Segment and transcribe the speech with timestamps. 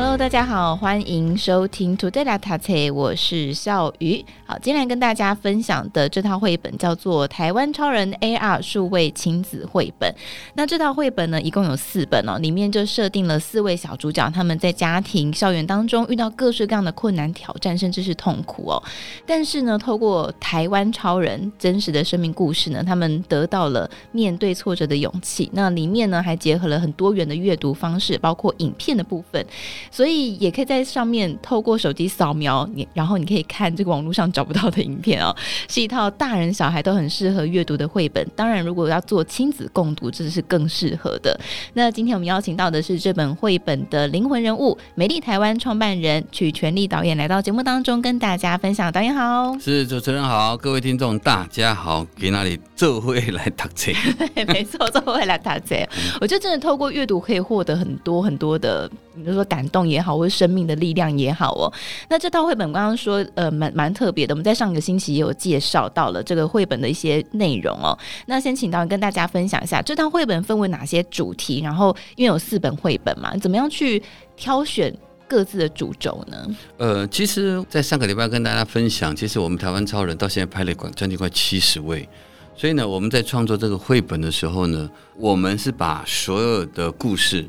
[0.00, 4.24] Hello，大家好，欢迎收听 Today 来读册，我是笑鱼。
[4.46, 10.08] 好，今天来跟大家分享的这套绘本叫做《台湾超人 AR 数位亲子绘本》。
[10.54, 18.80] 那这套绘本呢，一共有四本哦，里面就设定了四位小主角，他们在家庭、校园当中遇到各式各样的困难、挑战，甚至是痛苦哦。
[19.26, 25.50] 但是呢，透过台湾超人真实的生命故事呢，他们得到了面对挫折的勇气。
[25.52, 29.44] 那里面呢，还结合了很多元的阅读方式，包括影片的部分。
[29.90, 35.34] 所以也可以在上面透过手机扫描你，然后你可以看这个网络上找不到的影片哦，
[35.68, 38.26] 是一套大人小孩都很适合阅读的绘本。
[38.36, 41.38] 当然，如果要做亲子共读，这是更适合的。
[41.74, 48.92] 那今天我们邀请到的是这本绘本的灵魂人物——美丽台湾创办人曲权利导演，来到节目当中跟大家分享。
[48.92, 53.92] 导演好，是主持人好，各位听众大家好，给那里做会来读册，
[54.34, 55.74] 对， 没错，做会来读册。
[56.20, 59.77] 我觉得真的透过阅读可以获得很多很多的，比如说感动。
[59.86, 61.72] 也好，或者生命的力量也好哦。
[62.08, 64.34] 那这套绘本刚刚说，呃，蛮蛮特别的。
[64.34, 67.96] 我们在上个星期也有介绍到了这个绘本的一些内容哦。
[68.26, 71.60] 那先请导演跟大家分享一下，这套绘本分为哪些主题？
[71.60, 74.02] 然后因为有四本绘本嘛，怎么样去
[74.36, 76.56] 挑选各自的主轴呢？
[76.78, 82.08] 呃，其实，在上个礼拜跟大家分享，其实我们台湾超人到现在拍了快将近快七十位。
[82.56, 87.46] 所以呢，我们在创作这个绘本的时候呢，我们是把所有的故事。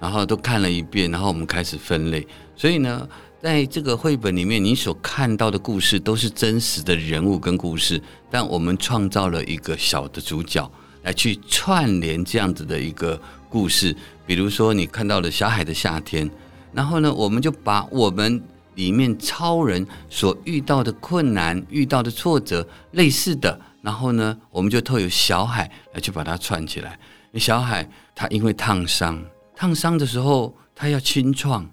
[0.00, 2.26] 然后都看了一遍，然后我们开始分类。
[2.56, 3.08] 所以呢，
[3.40, 10.70] 在这个绘本里面，你所看到的故事都是真实的人物跟故事，但我们创造了一个小的主角
[11.02, 13.94] 来去串联这样子的一个故事。
[14.26, 16.28] 比如说，你看到了小海的夏天，
[16.72, 18.42] 然后呢，我们就把我们
[18.74, 26.98] 里面超人所遇到的困难、遇到的挫折类似的，然后呢，我们就透过小海来去把它串起来。
[27.34, 29.22] 小海他因为烫伤。
[29.58, 31.68] 烫伤的时候，他要清创，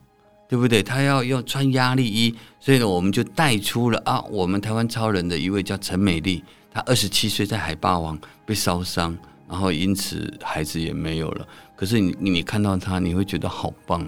[0.50, 0.82] 对不对？
[0.82, 9.16] 他要要穿压力衣，所以呢，我们就带出了啊，我们台湾超人的一位叫陈美丽，她二十七岁在海霸王被烧伤，
[9.48, 11.48] 然后因此孩子也没有了。
[11.76, 14.04] 可是你你看到她，你会觉得好棒。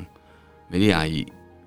[0.70, 1.24] 美丽阿姨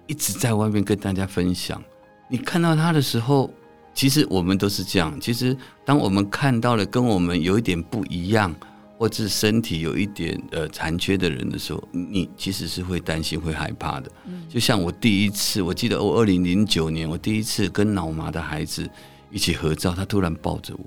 [0.09, 1.81] 一直在外面跟大家分享，
[2.27, 3.49] 你看到她的时候，
[3.95, 5.17] 其实我们都是这样。
[5.21, 8.53] 其实当我们看到了跟我们有一点不一样。
[9.01, 14.13] 或者身体有一点呃残缺的人的时候，你其实是会担心、会害怕的。
[14.47, 18.87] 就像我第一次，我记得我二零零九年，我第一次跟脑麻的孩子
[19.31, 20.85] 一起合照，他突然抱着我，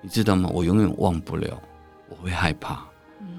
[0.00, 0.48] 你知道吗？
[0.54, 1.60] 我永远忘不了，
[2.08, 2.86] 我会害怕。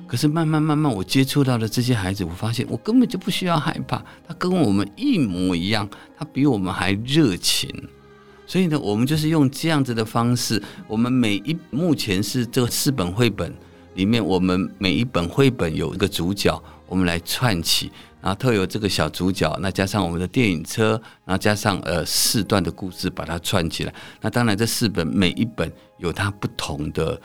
[0.06, 7.70] 可是慢慢慢慢，我接触到的这些孩子，我发现我根本就不需要害怕，他跟我们一模一样，他比我们还热情。
[8.46, 13.56] 所以呢，我们就是用这样子的方式，我们每一目前是这四本绘本。
[13.98, 17.92] 里面我们每一本绘本有一个主角，我们来串起，
[18.22, 20.92] 然后特有这个小主角，那加上我们的电影车，
[21.26, 23.94] 然后加上呃四段的故事把它串起来。
[24.22, 27.20] 那当然这四本每一本有它不同的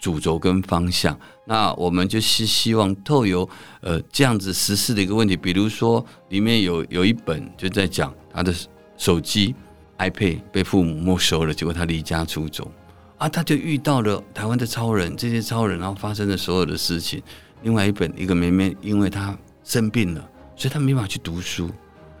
[0.00, 1.14] 主轴跟方向。
[1.44, 3.46] 那我们就是希望透由
[3.82, 8.50] 呃这样子实事的一个问题，比如说里面有有一本就在讲他的
[8.96, 9.54] 手机
[9.98, 12.72] iPad 被父母没收了，结果他离家出走。
[13.16, 17.22] 啊，他就遇到了台湾的超人，这些超人，然后发生的所有的事情。
[17.62, 21.70] 另外一本，一个妹妹，因为她生病了，所以她没法去读书。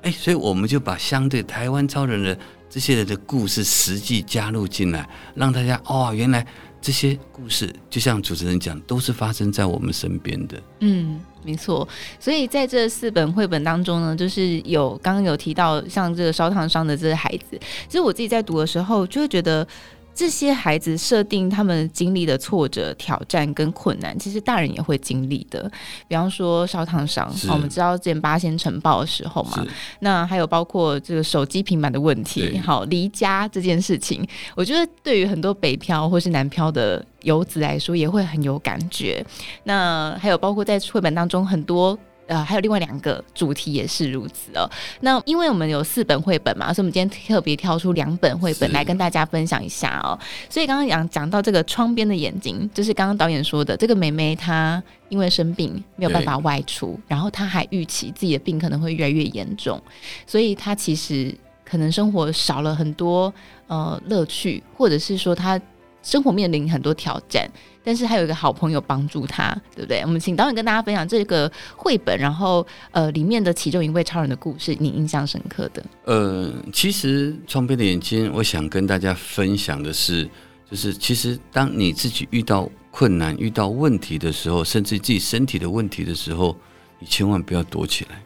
[0.02, 2.38] 哎，所以我们就把相对台湾超人的
[2.70, 6.46] 这些人的故事实际加入进来，让大家哦，原来
[6.80, 10.62] 这些故事就像主持人讲，都是发生在我们身边的。
[10.80, 11.86] 嗯，没错。
[12.20, 19.66] 所以在这四本绘本当中呢，就是有刚刚有提到像这个烧烫伤的这些孩子，其实我自己在读的时候就会觉得。
[20.14, 25.70] 这些孩子设定他们经历的挫折、挑战跟困难，其实大人也会经历的。
[26.06, 29.66] 比方说烧烫伤，我们知道之前八仙尘爆的时候嘛，
[30.00, 34.24] 那还有包括这个手机、平板的问题，好离家这件事情，
[34.54, 39.24] 我觉得对于很多北漂或是南漂的游子来说，也会很有感觉。
[39.64, 41.98] 那还有包括在绘本当中很多。
[42.26, 44.68] 呃，还有另外两个主题也是如此哦。
[45.00, 50.18] 那因为我们有四本绘本嘛，所以我们今天特别挑出两本绘本来跟大家分享一下哦。
[50.48, 59.80] 所以刚刚讲讲到这个窗边的眼睛，就是刚刚导演说的，这个妹妹她因为生病没有办法外出，然后她还预期自己的病可能会越来越严重，
[60.26, 61.34] 所以她其实
[61.64, 63.32] 可能生活少了很多
[63.66, 65.60] 呃乐趣，或者是说她。
[66.06, 67.50] 生活面临很多挑战，
[67.84, 70.00] 但是还有一个好朋友帮助他，对不对？
[70.00, 75.84] 我们请导演跟大家分享这个绘本，然后呃里面的其中一位超人的故事，你印象深刻的。
[76.04, 80.28] 呃，其实窗边的眼睛，我想跟大家分享的是，
[80.70, 86.56] 就是其实当你自己遇到困难、遇到问题的时候，甚至自己身体的问题的时候，
[86.98, 88.22] 你千万不要躲起来，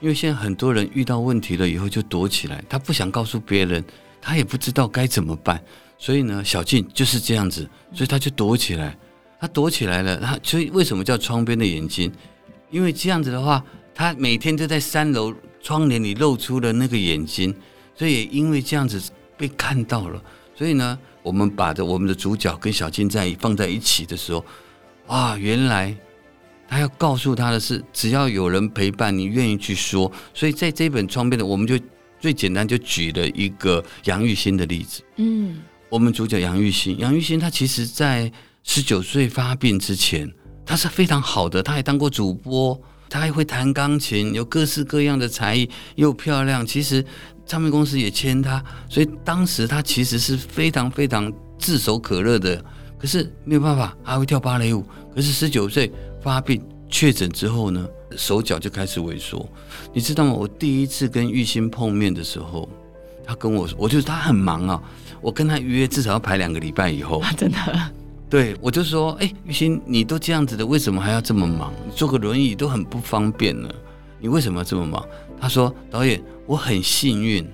[0.00, 3.82] 因为现在很多人遇到问题了以后就躲起来，他不想告诉别人，
[4.20, 5.58] 他也不知道该怎么办。
[5.98, 8.96] 所以呢，小静就是这样子，所以他就躲起来。
[9.38, 12.10] 他躲起来了，他所以为什么叫窗边的眼睛？
[12.70, 13.62] 因为这样子的话，
[13.94, 17.54] 他每天都在三楼窗帘里露出了那个眼睛，
[17.94, 18.98] 所以也因为这样子
[19.36, 20.22] 被看到了。
[20.54, 24.42] 所以呢，我们把的我们的主角跟小静在放在一起的时候，
[25.06, 25.94] 啊，原来
[26.66, 30.10] 他要告诉他的是，只要有人陪伴，你愿意去说。
[30.32, 31.78] 所以在这本窗边的，我们就
[32.18, 35.62] 最简单就举了一个杨玉兴的例子，嗯。
[35.88, 38.30] 我们主角杨玉兴，杨玉兴他其实，在
[38.64, 40.28] 十九岁发病之前，
[40.64, 42.78] 他是非常好的，他还当过主播，
[43.08, 46.66] 他还会弹钢琴，有各式各样的才艺，又漂亮。
[46.66, 47.04] 其实
[47.46, 52.62] 唱片公司也签他，所以当时他其实是非常非常炙手可热的。
[52.98, 54.84] 可是没有办法，他会跳芭蕾舞。
[55.14, 56.60] 可是十九岁发病
[56.90, 57.86] 确诊之后呢，
[58.16, 59.48] 手脚就开始萎缩。
[59.92, 60.32] 你知道吗？
[60.32, 62.68] 我第一次跟玉兴碰面的时候，
[63.24, 64.82] 他跟我说，我就是他很忙啊。
[65.20, 67.58] 我跟他约至少要排两个礼拜以后，啊、 真的。
[68.28, 71.72] 对，我就说，哎、欸，玉兴，你都这样子的，为什么还要这么忙？
[71.94, 73.72] 坐个轮椅都很不方便了，
[74.18, 75.06] 你为什么要这么忙？
[75.40, 77.48] 他说，导演，我很幸运，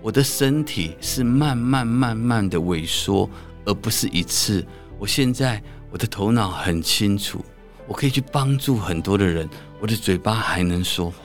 [0.00, 3.28] 我的身体是慢慢慢慢的萎缩，
[3.64, 4.64] 而不是一次。
[5.00, 5.60] 我现在
[5.90, 7.44] 我的头脑很清楚，
[7.88, 9.48] 我可以去帮助很多的人，
[9.80, 11.16] 我的嘴巴还能说话。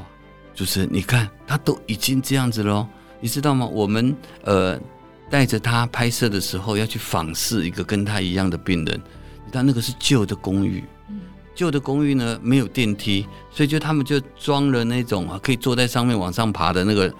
[0.55, 2.89] 就是你看，他都已经这样子了，
[3.21, 3.67] 你知道吗？
[3.67, 4.15] 我们
[4.45, 4.79] 呃。
[5.29, 8.99] 带着他拍摄的时候，要去访视一个跟他一样的病人。
[9.45, 10.83] 你知道那个是旧的公寓，
[11.55, 17.13] 旧的公寓呢没有电梯，所以就他们就装了那种可以坐在上面往上爬的那个，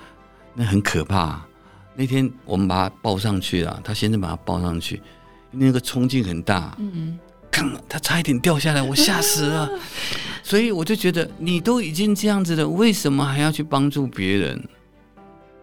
[0.53, 1.43] 那很可怕。
[1.95, 5.01] 那天我们把他抱上去了，他先生把他抱上去，
[5.51, 7.17] 那个冲劲很大，嗯，
[7.49, 9.69] 看他差一点掉下来，我吓死了。
[10.43, 14.63] 所以我就觉得，你都已经这样子了，为什么还要去帮助别人？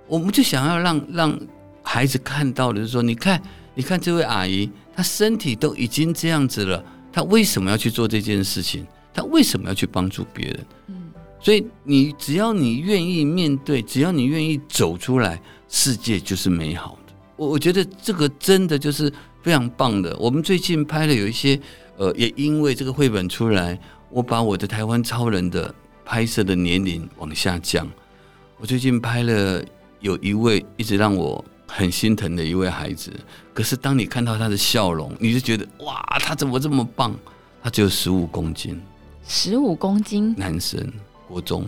[0.07, 1.39] 我们就想要让让。
[1.89, 3.41] 孩子看到的就是说，你看，
[3.77, 8.85] 你看这位阿姨，她身体都已经这样子了，她为什么要去做这件事情？
[9.15, 10.67] 她为什么要去帮助别人？
[10.89, 10.97] 嗯，
[11.41, 17.15] 所以你只要你愿意面对，只要你愿意走出来，世界就是美好的。
[17.37, 19.11] 我我觉得这个真的就是
[19.41, 20.15] 非常棒的。
[20.19, 21.59] 我们最近拍了有一些，
[21.97, 23.79] 呃，也因为这个绘本出来，
[24.11, 25.73] 我把我的台湾超人的
[26.05, 27.89] 拍摄的年龄往下降。
[28.59, 29.65] 我最近拍了
[30.01, 31.43] 有一位一直让我。
[31.67, 33.13] 很心疼的一位孩子，
[33.53, 37.15] 可是当你看到他的笑容，你就觉得哇，他怎么这么棒？
[37.63, 38.81] 他只有十五公斤，
[39.27, 40.81] 十五公斤，男生，
[41.27, 41.67] 国中，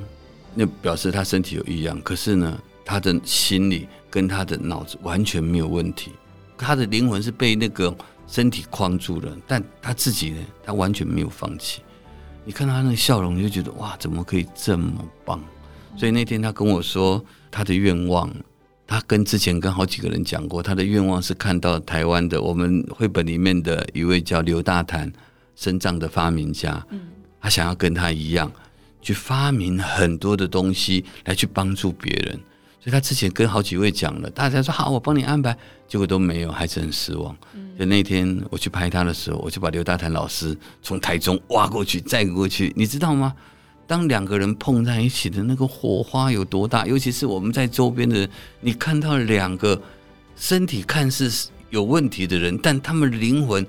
[0.55, 2.00] 那表示他身体有异样。
[2.03, 6.12] 可是呢，他的心理跟他的脑子完全没有问题，
[6.56, 7.93] 他的灵魂是被那个
[8.29, 11.83] 身体框住了，但他自己呢，他完全没有放弃。
[12.45, 15.43] 你看到他那个笑容，你就觉得哇，怎么可以这么棒？
[15.97, 18.33] 所以那天他跟我说他的愿望。
[18.88, 25.12] 他跟之前跟好几个人讲过，他的愿望是看到台湾的我们绘本里面的一位叫刘大谈
[25.55, 26.82] 肾脏的发明家，
[27.38, 28.50] 他想要跟他一样
[29.02, 32.32] 去发明很多的东西来去帮助别人，
[32.81, 35.54] 所以他之前跟好几位讲了，大家说好，我帮你安排，
[35.87, 37.37] 结果都没有，还是很失望。
[37.78, 43.35] 就那天我去拍他的时候，我就把刘大谈老师从台中挖过去，载过去，你知道吗？
[43.88, 46.87] 当两个人碰在一起的那个火花有多大？
[46.87, 48.30] 尤其是我们在周边的人，
[48.61, 49.80] 你看到两个
[50.37, 53.66] 身体看似有问题的人，但他们灵魂、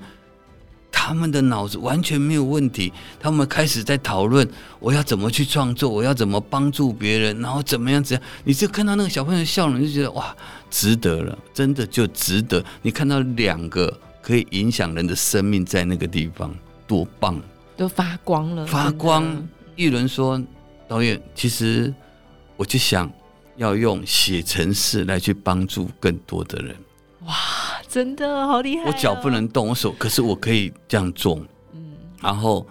[0.92, 2.92] 他们的脑子完全没有问题。
[3.18, 4.46] 他们开始在讨论：
[4.78, 5.88] 我要怎么去创作？
[5.88, 7.40] 我要怎么帮助别人？
[7.40, 8.04] 然后怎么样？
[8.04, 8.22] 怎样？
[8.44, 10.36] 你就看到那个小朋友的笑容，就觉得哇，
[10.70, 12.62] 值得了，真的就值得。
[12.82, 16.54] 你看到两个可以影响人的生命在那个地方，
[16.86, 17.40] 多棒！
[17.74, 19.48] 都发光了，发光。
[19.80, 20.38] 一伦说
[20.86, 21.90] ：“导演，其实
[22.58, 23.10] 我就想
[23.56, 26.76] 要用写程式来去帮助更多的人。
[27.20, 27.34] 哇，
[27.88, 28.86] 真的好厉害哦！
[28.88, 31.40] 我脚不能动，我手可是我可以这样做。
[31.72, 32.66] 嗯，然后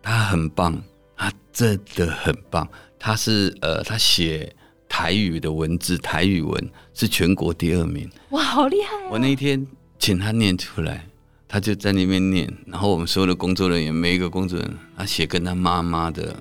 [0.00, 0.80] 他很棒，
[1.16, 2.68] 他真的很棒。
[2.96, 4.54] 他是呃，他写
[4.88, 8.08] 台语的文字，台语文是全国第二名。
[8.30, 9.08] 哇，好厉害哦！
[9.10, 9.66] 我那一天
[9.98, 11.08] 请他念出来。”
[11.48, 16.34] 他就在那边念，然后我们所有的工作人员，每一个工作人员，他写跟他妈妈的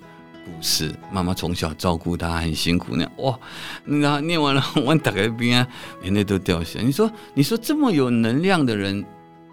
[0.43, 3.39] 故事，妈妈从小照顾他很辛苦那样，哇，
[3.85, 5.67] 那念完了，我打开冰啊，
[6.03, 6.85] 眼泪都掉下来。
[6.85, 9.05] 你说，你说这么有能量的人，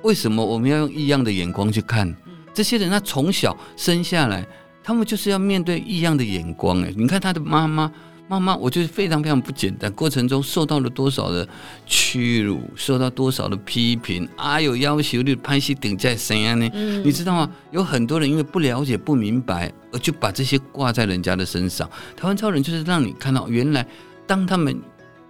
[0.03, 2.15] 为什么我们要用异样的眼光去看
[2.55, 2.91] 这些人？
[2.91, 4.47] 他从小生下来，
[4.83, 6.83] 他们就是要面对异样的眼光。
[6.83, 7.93] 哎，你看他的妈妈。
[8.29, 9.93] 妈妈，我觉得非常非常不简单。
[9.93, 11.47] 过程中受到了多少的
[11.85, 16.67] 屈辱，受到多少的批评，啊，有要求你拍戏顶在谁啊呢？
[16.73, 17.51] 嗯、你知道吗？
[17.73, 21.87] 有很多人因为不了解、不明白，而就把这些挂在人家的身上。
[22.17, 23.87] 台湾超人就是让你看到，原来
[24.27, 24.81] 当他们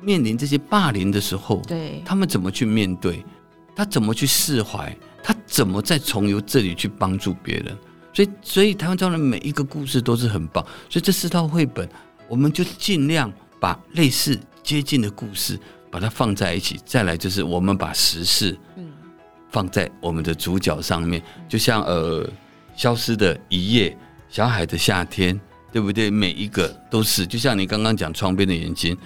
[0.00, 3.24] 面临这些霸凌的时候，对，他们怎么去面对，
[3.74, 7.76] 他怎么去释怀，他怎么再从由这里去帮助别人。
[8.14, 10.62] 所以，所以台湾超人每一个故事都是很棒。
[10.88, 11.88] 所以这四套绘本。
[12.32, 15.60] 我们就尽量把类似接近的故事
[15.90, 18.58] 把它放在一起，再来就是我们把时事
[19.50, 22.26] 放在我们的主角上面，就像呃
[22.74, 23.94] 消失的一夜、
[24.30, 25.38] 小海的夏天，
[25.70, 26.08] 对不对？
[26.10, 28.96] 每一个都是，就像你刚刚讲窗边的眼睛，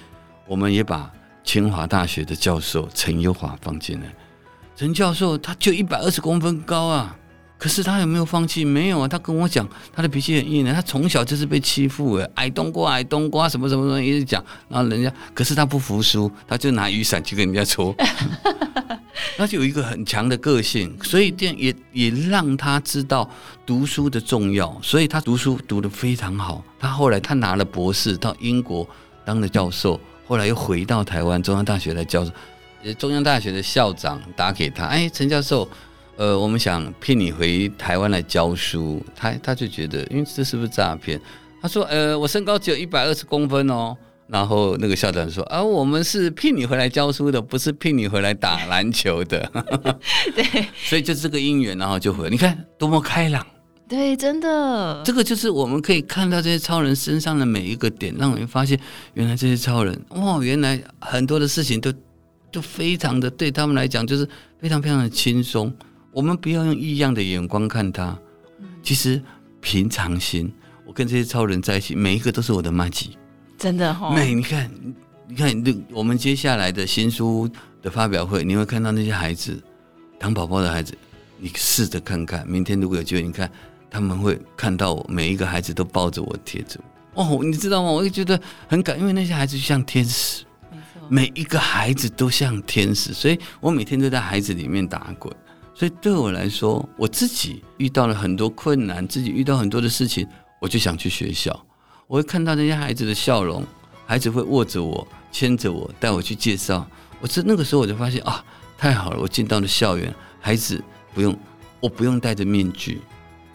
[0.47, 4.07] 我们也把清华大学的教授陈优华放进来，
[4.77, 7.19] 陈教授他就一百二十公分高啊。
[7.59, 8.65] 可是他有没有放弃？
[8.65, 10.73] 没有啊，他跟我讲，他的脾气很硬的。
[10.75, 14.45] 他从小就是被欺负，哎，矮冬瓜，矮冬瓜，什么什么什么，一直讲。
[14.69, 17.95] 然后人家，可是他不服输，他就拿雨伞去跟人家戳。
[19.39, 23.29] 他就有一个很强的个性，所以这样也也让他知道
[23.65, 24.79] 读书的重要。
[24.83, 26.63] 所以他读书读得非常好。
[26.79, 28.87] 他后来他拿了博士，到英国
[29.25, 32.31] 当了教授，后来又回到台湾中央大学来教授。
[32.99, 35.67] 中央大学的校长打给他，哎，陈教授。
[36.17, 41.21] 呃，我们想骗你回台湾来教书，他他就觉得，因为这是不是诈骗？
[41.61, 43.97] 他说，呃，我身高只有一百二十公分哦。
[44.29, 49.49] 然后那个校长说，啊，我们是聘你回来教书的，不是聘你回来打篮球的。
[50.35, 52.31] 对，所以就这个因缘，然后就回来。
[52.31, 53.47] 你看多么开朗。
[53.87, 55.01] 对，真的。
[55.05, 58.77] 这个就是我们可以看到这些超人身上的每一个点，让我们发现，
[59.15, 61.93] 原来这些超人，哇，原来很多的事情都
[62.51, 65.73] 都非常的对他们来讲，就是非常非常的轻松。
[66.17, 68.19] 我们不要用异样的眼光看他，
[68.83, 69.23] 其实
[69.61, 70.51] 平常心。
[70.87, 73.19] 我跟这些超人在一起，每一个都是我的麻吉，
[73.59, 74.15] 真的哈、哦。
[74.15, 74.71] 每你看，
[75.29, 77.47] 你看，我们接下来的新书
[77.83, 79.63] 的发表会，你会看到那些孩子，
[80.19, 80.97] 糖宝宝的孩子，
[81.39, 82.49] 你试着看看。
[82.49, 83.53] 明天如果有机会，你看
[83.91, 86.81] 他们会看到我，每一个孩子都抱着我，贴着
[87.13, 87.23] 我。
[87.23, 87.91] 哦，你知道吗？
[87.91, 90.47] 我就觉得很感，因为那些孩子就像天使，
[91.11, 95.31] 每一个孩子都像天使，所以我每天都在孩子里面打滚。
[95.79, 100.27] 所以对我来说，我自己遇到了很多困难，自己遇到很多的事情，
[100.59, 101.55] 我就想去学校。
[102.07, 103.63] 我会看到那些孩子的笑容，
[104.07, 106.89] 孩子会握着我，牵着我，带我去介绍。
[107.21, 108.43] 我这那个时候我就发现啊，
[108.79, 109.21] 太好了！
[109.21, 111.39] 我进到了校园，孩子不用，
[111.79, 113.03] 我不用戴着面具，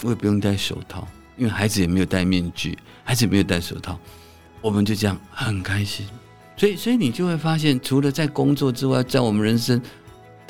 [0.04, 4.00] 我也不用戴手套，因为孩子也没有戴面具，孩子没有戴手套，
[4.62, 6.06] 我们就这样很开心。
[6.56, 9.82] 所以，所以你就会发现，除了在工作之外，在我们人生。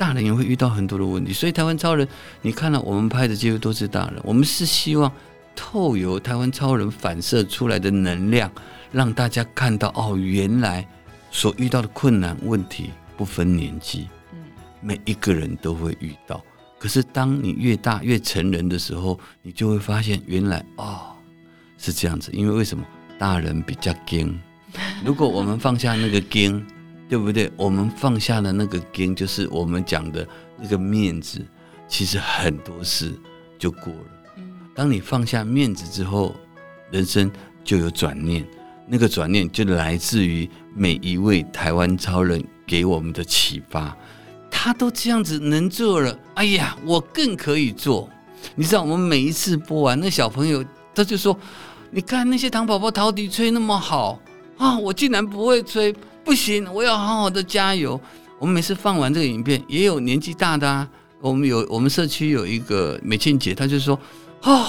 [0.02, 2.08] 大人也会遇到很多的问题，所以台湾超人，
[2.40, 4.20] 你看到我们拍的几乎都是大人。
[4.24, 5.08] 我们是希望
[5.54, 8.50] 透由台湾超人反射出来的能量，
[8.90, 10.84] 让大家看到哦，原来
[11.30, 14.38] 所遇到的困难问题不分年纪，嗯
[14.80, 16.42] 每一个人都会遇到。
[16.80, 21.12] 可是当你越大越成人的时候，你就会发现原来哦
[21.78, 22.84] 是这样子，因为为什么
[23.20, 24.36] 大人比较惊？
[25.04, 26.60] 如果我们放下那个惊。
[27.12, 27.52] 对不对？
[27.58, 30.26] 我们放下的那个根，就是我们讲的
[30.58, 31.46] 那个面子。
[31.86, 33.12] 其实很多事
[33.58, 34.42] 就过了。
[34.74, 36.34] 当你放下面子之后，
[36.90, 37.30] 人生
[37.62, 38.48] 就有转念。
[38.86, 43.94] 那个转念就来自于每一位台湾超人给我们的启发。
[44.50, 48.08] 他都这样子能做了，哎呀，我更可以做。
[48.54, 50.64] 你知道，我们每一次播完，那小朋友
[50.94, 51.38] 他就说
[51.92, 54.18] ：“你看那些糖宝宝陶笛吹那么好
[54.56, 58.00] 啊，我竟然不会吹。”不行，我要好好的加油。
[58.38, 60.88] 我们每次放完这个影片，也有年纪大的啊。
[61.20, 63.96] 我们有我们社区有一个美倩姐，她就说
[64.42, 64.66] ：“哦，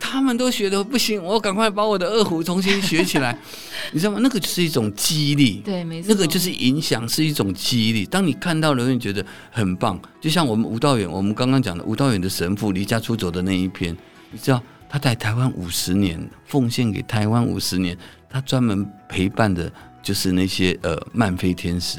[0.00, 3.38] 他们都学的不行，我赶快把我的二胡重新学起来。
[3.92, 4.18] ”你知道吗？
[4.22, 8.06] 那个就是一种激励，对，没错，那个就是影响，是一种激励。
[8.06, 10.00] 当你看到了，你觉得很棒。
[10.18, 13.94] 就像我们吴道远，我们刚刚讲的吴道远的神父离家出走的那一篇，
[14.30, 17.94] 你知道他在台湾五十年，奉献给台湾五十年，
[18.30, 19.70] 他专门陪伴的。
[20.06, 21.98] 就是那些呃慢飞天使，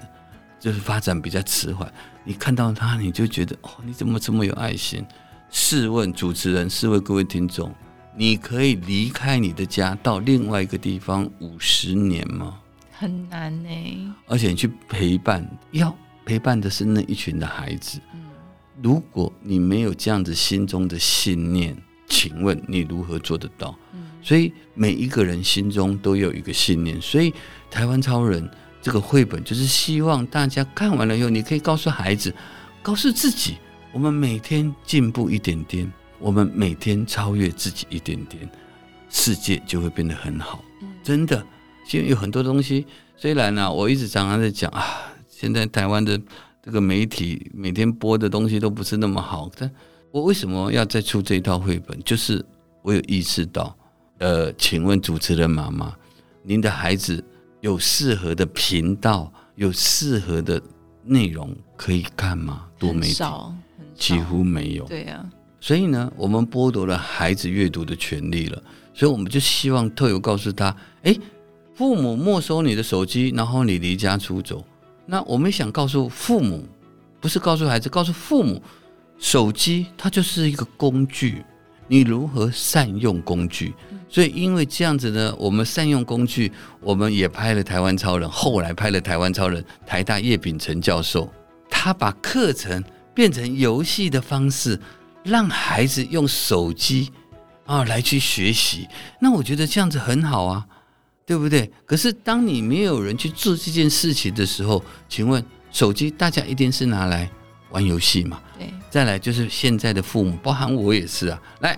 [0.62, 1.92] 就是发展比较迟缓。
[2.24, 5.06] 你看到他，你就觉得哦，你怎么这么有爱心？
[5.50, 7.70] 试问主持人，试问各位听众，
[8.16, 12.58] 你可以离开你的家到另外一个地方五十年吗？
[12.94, 14.16] 很难呢。
[14.26, 18.00] 而且你去陪伴，要陪伴的是那一群的孩子。
[18.14, 18.22] 嗯。
[18.82, 21.76] 如果你没有这样子心中的信念，
[22.08, 23.78] 请问你如何做得到？
[24.22, 27.34] 所以每一个人心中都有一个信念，所以
[27.72, 28.50] 台湾超人
[28.82, 32.34] 这个绘本就是希望大家看完了以后，你可以告诉孩子，
[32.82, 33.56] 告诉自己，
[33.94, 38.50] 我们每天进步一点点，我们每天超越自己一点点，
[39.10, 40.62] 世界就会变得很好。
[41.04, 41.46] 真的，
[41.86, 42.86] 现在有很多东西，
[43.16, 44.84] 虽然呢、啊，我一直常常在讲啊，
[45.30, 46.20] 现在台湾的
[46.62, 49.72] 这个媒体每天播的东西都不是那么好，但
[50.18, 51.96] 我为什么要再出这一套绘本？
[52.04, 52.44] 就是
[52.82, 53.76] 我有意识到，
[54.18, 55.96] 呃，请问主持人妈妈，
[56.42, 57.24] 您的孩子
[57.62, 60.60] 有适合的频道，有适合的
[61.04, 62.66] 内容可以看吗？
[62.80, 63.54] 多媒体少，
[63.96, 64.86] 几乎没有。
[64.86, 68.60] 对呀、啊，所以呢，我们剥夺了孩子阅读的权利了。
[68.96, 71.16] 所以我们就希望特有告诉他：哎，
[71.76, 74.66] 父母没收你的手机，然后你离家出走。
[75.06, 76.66] 那我们想告诉父母，
[77.22, 78.60] 不是告诉孩子，告诉父母，
[79.20, 81.44] 手机它就是一个工具，
[81.88, 83.74] 你如何善用工具？
[84.10, 91.32] 所以因为这样子呢，我们善用工具，我们也拍了《台湾超人》，后来拍了《台湾超人》，台大叶秉成教授，
[91.70, 92.84] 他把课程
[93.14, 94.80] 变成游戏的方式，
[95.24, 97.12] 让孩子用手机。
[97.66, 98.88] 啊，来去学习，
[99.20, 100.66] 那我觉得这样子很好啊，
[101.26, 101.70] 对不对？
[101.86, 107.30] 可是当你没有人去做这件事情的时候，请问手机大家一定是拿来
[107.72, 108.42] 玩游戏嘛？
[108.58, 108.72] 对。
[108.90, 111.42] 再来就是现在的父母，包含我也是啊。
[111.60, 111.78] 来，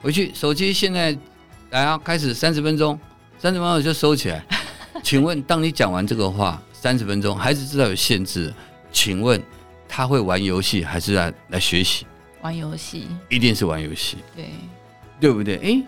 [0.00, 1.16] 回去手机现在
[1.70, 2.98] 来啊，开始三十分钟，
[3.38, 4.44] 三十分钟就收起来。
[5.02, 8.52] 请问，当你讲完这个话，三十分钟，孩子知道有限制，
[8.90, 9.40] 请问
[9.88, 12.06] 他会玩游戏还是来来学习？
[12.42, 14.18] 玩游戏，一定是玩游戏。
[14.34, 14.46] 对。
[15.20, 15.56] 对不对？
[15.58, 15.82] 诶，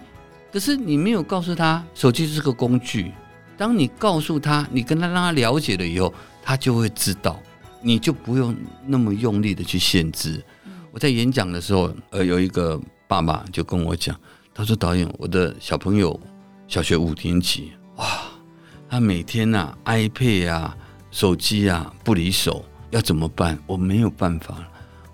[0.52, 3.12] 可是你没有告诉他，手机是个工具。
[3.56, 7.40] 当你告诉他，你跟他让他了解了以后，他就会知道，
[7.80, 8.56] 你就不用
[8.86, 10.42] 那么用力的去限制。
[10.92, 14.18] 我在演讲的时候，呃，有一个爸爸就跟我讲，
[14.54, 16.18] 他说：“导演，我的小朋友
[16.66, 18.22] 小学五年级，哇，
[18.88, 20.76] 他每天呐、啊，iPad 啊，
[21.10, 23.58] 手机啊，不离手，要怎么办？
[23.66, 24.56] 我没有办法。”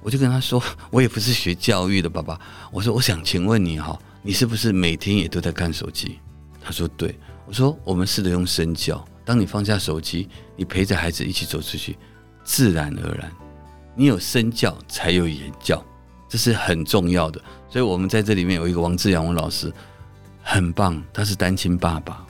[0.03, 6.19] 我就跟他说：“我也不是学教育的，爸爸。”我说：“我想请问你哈。”你是不是每天也都在看手机？
[6.61, 7.17] 他说对。
[7.47, 9.05] 我说我们试着用身教。
[9.25, 11.97] 当你放下手机，你陪着孩子一起走出去，
[12.47, 13.31] 自然而然，
[13.97, 15.85] 你有身教才有言教，
[16.29, 17.41] 这是很重要的。
[17.69, 19.71] 所以，我们在这里面有一个王志阳王老师，
[20.43, 21.03] 很棒。
[21.13, 22.25] 他是单亲爸爸，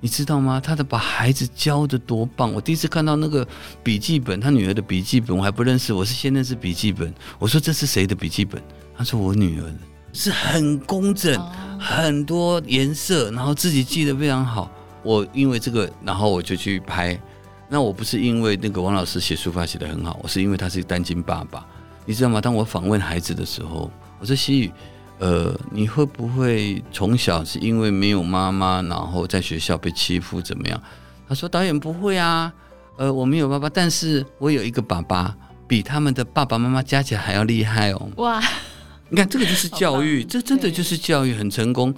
[0.00, 0.60] 你知道吗？
[0.60, 2.52] 他的把孩子教的多棒！
[2.52, 3.46] 我第一次看到那个
[3.84, 7.14] 笔记本，他女儿的笔记本，我还不认识，我是先认识笔记本。
[7.38, 8.60] 我说这是谁的笔记本？
[8.98, 9.78] 他说我女儿的。
[10.12, 11.40] 是很工整，
[11.78, 14.68] 很多颜色，然后自己记得非常好。
[15.04, 17.18] 我因为这个，然后我就去拍。
[17.72, 21.64] 那我不是因为那个王老师写书法写得很好，我是因为他是单亲爸爸，
[22.04, 22.40] 你知道吗？
[22.40, 24.72] 当我访问孩子的时候，我说西宇，
[25.20, 30.82] 呃，你会不会从小是因为没有妈妈，然后在学校被欺负怎么样？
[31.28, 32.52] 他说导演不会啊，
[32.96, 35.32] 呃，我没有爸爸，但是我有一个爸爸，
[35.68, 38.10] 比他们的爸爸妈妈加起来还要厉害哦。
[38.16, 38.42] 哇！
[39.08, 41.94] 你看，这个就是教育，这真的就是教育，很成功。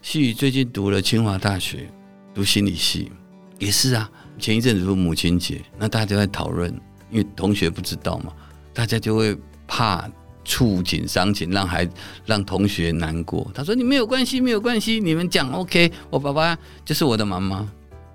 [0.00, 1.88] 西宇最近读了清华大学，
[2.34, 3.12] 读心理系，
[3.58, 4.10] 也是啊。
[4.38, 6.72] 前一阵子是母亲节，那大家在讨论，
[7.10, 8.32] 因为同学不知道嘛，
[8.72, 10.08] 大家就会怕
[10.44, 11.88] 触景伤情，让孩
[12.26, 13.48] 让同学难过。
[13.54, 17.68] 他说：“你没有关系，没有关系，你们讲 OK，我爸爸就是我的妈妈，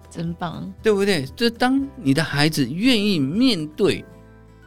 [0.10, 1.26] 真棒，对不对？
[1.36, 4.04] 就当你的孩子愿意面对。”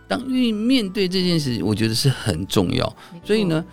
[0.09, 2.97] 当愿意面对这件事，我觉得是很重要。
[3.23, 3.65] 所以呢，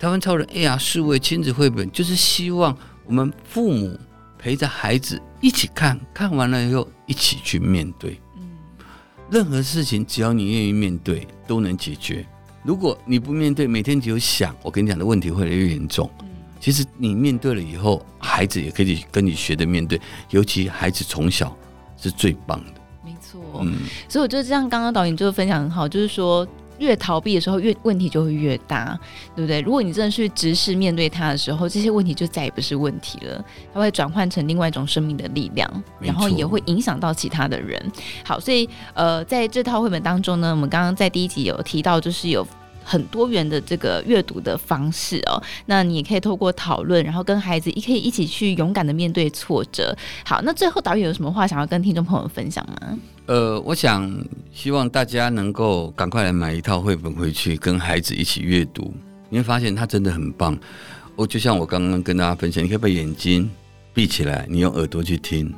[0.00, 3.96] 台湾超人 AR 数位亲子绘本就是希望我们父母
[4.38, 8.20] 陪着孩子一起看，看完了以后一起去面对。
[8.36, 8.42] 嗯
[9.28, 12.24] 任何事情只要你愿意面对，都能解决。
[12.62, 16.08] 如果你不面对，每天只有想，我跟你讲的问题会越来越严重。
[16.60, 21.56] 其实你面对了以后，孩子也可以跟你学着面对，尤其孩子从小
[21.96, 22.80] 是最棒的。
[23.04, 26.46] 没错嗯，所以我觉得这样，刚刚导演就分享很好，就是说
[26.78, 28.98] 越逃避的时候，越问题就会越大，
[29.34, 29.60] 对不对？
[29.60, 37.80] 如果你真的去直视面对它的时候，这些问题就再也不是问题了，它会转换成另外一种生命的力量，然后也会影响到其他的人。
[38.24, 42.46] 好，所以呃，在这套绘本当中呢，我们刚刚在第一集有提到，就是有。
[42.88, 49.94] 很多元的这个阅读的方式哦，那你也可以透过讨论，然后跟孩子也可以一起去勇敢的面对挫折。
[50.24, 52.96] 好，那最后导演有什么话想要跟听众朋友分享吗？
[53.26, 54.08] 呃，我想
[54.52, 58.94] 希望大家能够赶快来买一套绘本回去，跟孩子一起阅读，
[59.28, 60.56] 你会发现它真的很棒。
[61.16, 63.50] 我就像我刚刚跟大家分享，你可以把眼睛
[63.92, 65.52] 闭起来，你用耳朵去听，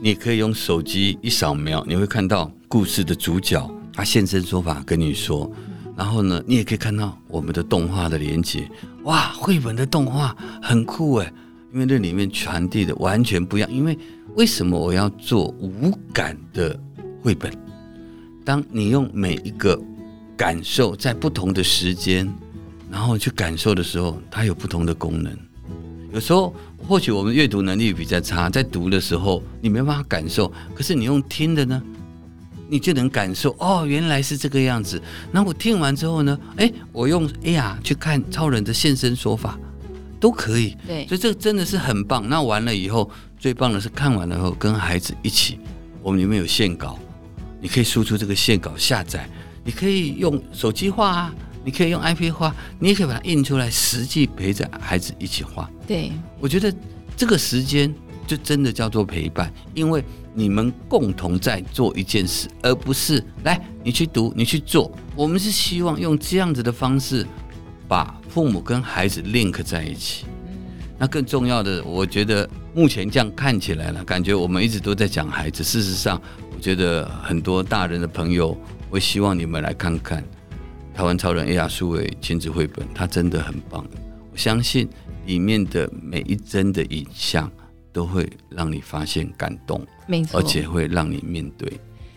[0.00, 5.48] 你可以用手机一扫描，你会看到故事的主角他现身说法跟你说。
[5.96, 8.68] 然后呢，你也可以看到我们的动画的连接，
[9.04, 11.32] 哇，绘本的动画很酷诶，
[11.72, 13.72] 因为这里面传递的完全不一样。
[13.72, 13.96] 因为
[14.34, 16.78] 为什么我要做无感的
[17.22, 17.52] 绘本？
[18.44, 19.80] 当你用每一个
[20.36, 22.28] 感受，在不同的时间，
[22.90, 25.32] 然后去感受的时候，它有不同的功能。
[26.12, 26.54] 有时候
[26.86, 31.82] 或许我们阅读能力比较差，在读的时候你没办法感受，可是你用听的呢，
[32.68, 35.00] 你就能感受哦，原来是这个样子。
[35.32, 39.58] 那我听完之后呢，哎，我用 AR 去看超人的现身说法，
[40.18, 40.76] 都可以。
[40.86, 42.28] 对，所以这个真的是很棒。
[42.28, 45.58] 那完了以后，最棒的是看完了以后跟孩子一起，
[46.02, 46.98] 我们里面有线稿，
[47.60, 49.28] 你可以输出这个线稿下载，
[49.64, 51.34] 你可以用手机画啊。
[51.66, 55.66] 你可以用 iPad 画，你也可以把它印出来，实际陪着孩子一起画。
[55.86, 56.70] 对，我觉得
[57.16, 57.90] 这个时间
[58.26, 64.90] 就真的叫做陪伴，因为你们共同在做一件事，而不是来你去读，你去做。
[65.14, 67.26] 我们是希望用这样子的方式，
[67.86, 70.24] 把父母跟孩子 link 在一起。
[70.98, 75.64] 那更重要的，我觉得目前这样看起来了，感觉我们一直都在讲孩子。
[75.64, 76.20] 事实上，
[76.54, 78.56] 我觉得很多大人的朋友，
[78.90, 80.24] 我希望你们来看看。
[80.94, 83.84] 台湾超人 AR 数位亲子绘本，它真的很棒。
[84.30, 84.88] 我相信
[85.26, 87.50] 里面的每一帧的影像
[87.94, 91.72] 都会让你发现感动，没错，而且会让你面对。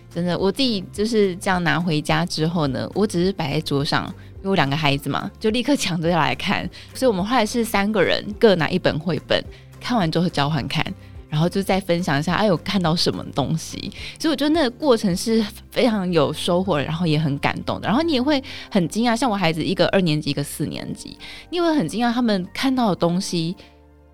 [0.09, 4.05] 真的，我自己就是这样拿回家之后呢，我只是摆在桌上，
[4.37, 6.67] 因为我两个孩子嘛，就立刻抢着要来看。
[6.95, 9.41] 所以我们后来是三个人各拿一本绘本，
[9.79, 10.83] 看完之后交换看。
[11.29, 13.91] 然后就再分享一下，哎，有看到什么东西？
[14.17, 17.87] 所以我觉得那个过程是非常有收获，然后也很感动的。
[17.87, 21.17] 然后你也会很惊讶，像我孩子一个二年级，一个四年级，
[21.49, 23.53] 你会很惊讶他们看到的东西。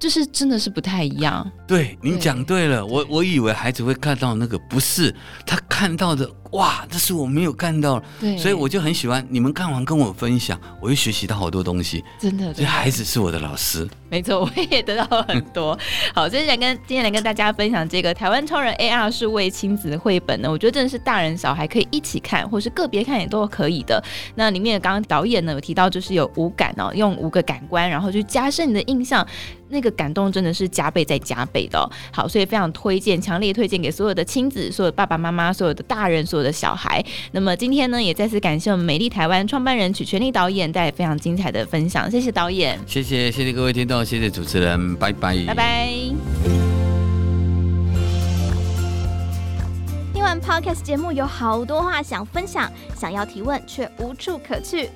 [0.04, 1.50] 就是真的是不太一样。
[1.66, 8.02] 对，您讲对了，我我以为孩子会看到那个，不是他看到的，哇，这是我没有看到。
[8.20, 12.04] 对，所以我就很喜欢你们看完跟我分享，我又学习到好多东西。
[12.20, 13.88] 真的，所以孩子是我的老师。
[14.10, 15.78] 没错，我也得到了很多。
[16.14, 24.04] 好，所以想跟今天来跟大家分享这个台湾超人 AR 数位亲子绘本呢，我觉得真的是大人小孩可以一起看，或是个别看也都可以的。
[24.36, 29.26] 那里面刚刚导演呢有提到，就是有五感哦，用五个感官，然后去加深你的印象。
[29.70, 37.04] 那个感动真的是加倍再加倍的哦，好，所以非常推荐，强烈推荐给所有的亲子、所有的爸爸妈妈、所有的大人、所有的小孩。
[37.32, 45.90] 那么今天呢，也再次感谢我们美丽台湾创办人曲全力导演带来非常精彩的分享，谢谢导演，谢谢谢谢各位听众，谢谢主持人，拜拜，拜拜。
[50.14, 54.90] 听完 Podcast 节目，有好多话想分享，想要提问却无处可去，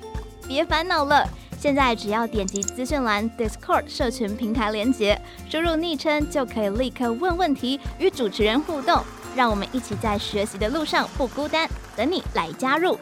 [0.46, 1.28] 别烦恼了。
[1.60, 9.02] 现在只要点击资讯栏 Discord 社群平台连接，输入昵称就可以立刻问问题，与主持人互动。
[9.36, 12.98] 让我们一起在学习的路上不孤单，等你来加入。